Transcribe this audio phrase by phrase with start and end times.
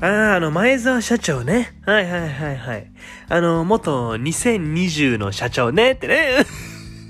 [0.00, 1.74] ああ、あの、前澤社長ね。
[1.84, 2.86] はいはいはいはい。
[3.28, 6.44] あの、元2020の社長ねってね。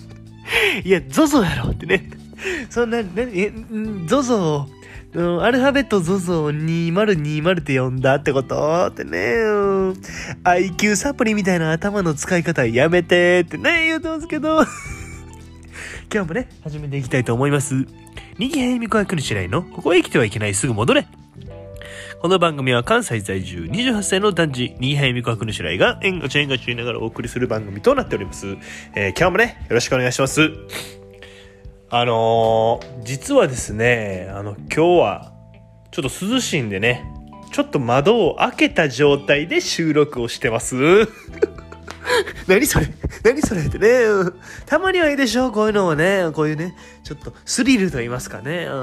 [0.84, 2.10] いや、ゾゾやろってね。
[2.68, 3.52] そんな、なえ、
[4.06, 4.68] ゾゾ
[5.14, 9.50] うんアルファベット ZOZO2020 って呼んだってことってね、う
[9.90, 9.90] ん
[10.42, 14.64] IQ サプリみたいな頭の使い方やめてってね、言うてますけど。
[16.12, 17.86] 今日もね、始めていきたいと思います。
[18.38, 19.62] 右辺みこやくにしないの？
[19.62, 21.06] ここへ来てはいけないすぐ戻れ
[22.24, 28.56] この番組は関西在住28歳の男児、新原美子博主来が縁がち縁がち言いながらお送りする番組となっております。
[28.94, 30.50] えー今日もね、よろしくお願いします。
[31.90, 35.32] あのー実はですね、あの、今日は、
[35.90, 37.04] ちょっと涼しいんでね、
[37.52, 40.76] ちょっと窓を開けた状態で収録をしてます。
[42.46, 42.86] 何それ？
[43.24, 44.34] 何それってね、うん。
[44.66, 45.50] たまにはいいでしょ？
[45.50, 48.74] こういうのはね、こういうね、ちょっとスリルと言いますかね、う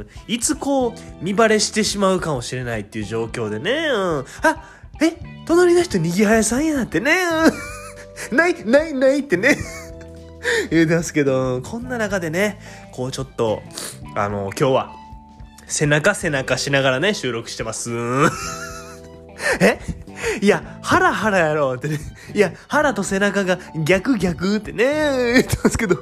[0.00, 4.70] ん、いつこう、見バレしてしまうかもしれないっていう状況でね、うん、あ、
[5.02, 7.12] え、隣の人にぎはやさんやってね、
[8.30, 9.56] うん、 ない、ない、ないってね、
[10.70, 12.60] 言うてますけど、こんな中でね、
[12.92, 13.62] こうちょっと、
[14.14, 14.92] あの、今日は、
[15.66, 17.90] 背中背中しながらね、収録してます。
[19.60, 19.78] え？
[20.40, 21.98] いや、腹腹やろってね。
[22.34, 25.96] いや、腹と背中が逆逆ってね、言ってますけど。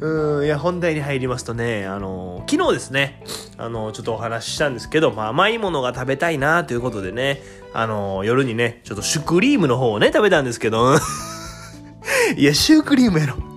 [0.00, 3.22] うん、いや、本題に入りますとね、あの、昨日ですね、
[3.58, 7.42] あの、ちょっとお話ししたんですけど、まあ、甘いものが食べたいなということでね、
[7.74, 10.96] あの、夜にね、ちょっとシュクリームの方をね、食べたんですけど、
[12.36, 13.50] いや、シュークリームやろ。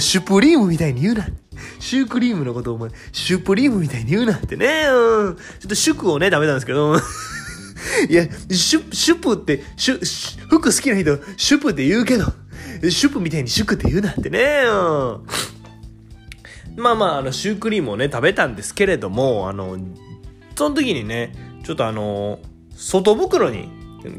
[0.00, 1.28] シュプリームみたいに言うな。
[1.78, 5.36] シュークリームのことをお前、シュプリームみたいに言うなってね、うん。
[5.36, 6.96] ちょっとシュクをね、食べたんですけど、
[8.08, 12.24] いや、シュ、シュプって、シュ、服好きな人、シュプって言うけど、
[12.90, 14.62] シュプみたいにシュクって言うなってね、
[16.76, 19.78] まあまあ、あの、シュークリームをね、食べたんですけれども、あの、
[20.56, 21.32] その時にね、
[21.64, 22.40] ちょっとあの、
[22.74, 23.68] 外袋に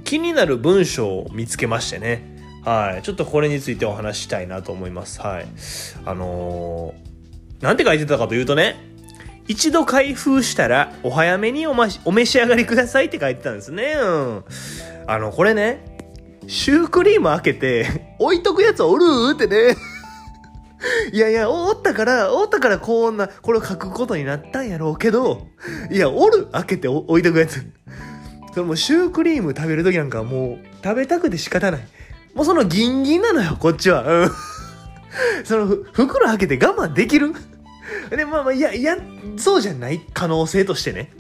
[0.03, 3.03] 気になる文章を見つけましてね、はい。
[3.03, 5.21] ちょっとこれについてお話ししたいなと思います。
[5.21, 5.47] はい。
[6.05, 7.05] あのー
[7.61, 8.75] なんて書いてたかというとね、
[9.47, 13.93] 一度開封したらお早めにお,、まし、お召し上がりくださいって書いてたんですね。
[13.99, 14.43] うん。
[15.07, 15.97] あの、これね、
[16.47, 19.75] シュークリーム開けて置いとくやつおるってね。
[21.11, 25.47] いやいや、おおったから、おったからこんな、これを書くことになったんやろうけど、
[25.91, 27.65] いや、おる開けてお置いとくやつ。
[28.53, 31.81] それもうシュークリーム食べるときなんかもう食べたくて仕方ない。
[32.33, 34.03] もうそのギンギンなのよ、こっちは。
[34.03, 34.31] うん。
[35.43, 37.33] そのふ袋開けて我慢できる
[38.09, 38.97] で、まあまあ、いや、いや、
[39.37, 41.11] そうじゃない可能性としてね。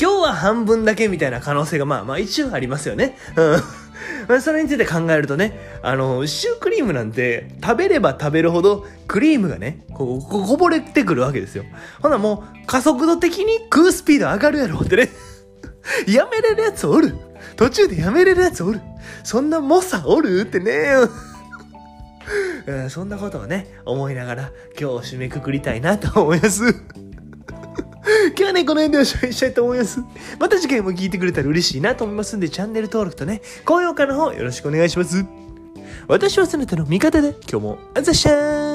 [0.00, 3.16] 今日は半分だけみたいな可能性がまあまあ一応ありますよね。
[3.36, 3.62] うん。
[4.28, 11.64] まあそれについて考えるとね、あの、シュークリームなんて食べれば食べるほどクリームがね、こう、こぼれてくるわけですよ。
[12.02, 15.10] ほなもう加速度的に食うスピード上がるやろってね。
[16.08, 17.14] やめれるやつおる
[17.56, 18.80] 途中でやめれるやつおる
[19.22, 20.92] そんな猛者おるってね。
[22.66, 26.62] うんそんなことをね、思いながら今日を締めくくりたいなと思います。
[28.28, 30.00] 今日はね、この辺でおしまいにしたいと思います。
[30.38, 35.24] また次回も聞いてくれたら嬉しいなと思いますんで、チャンネル登録とね、高評価の方よろしくお願いします。
[36.08, 38.73] 私はそなたの味方で、今日もあざっしゃー